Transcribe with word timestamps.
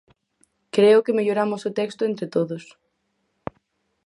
Creo 0.75 1.03
que 1.05 1.15
melloramos 1.17 1.61
o 1.69 1.75
texto 1.79 2.01
entre 2.09 2.27
todos. 2.35 2.63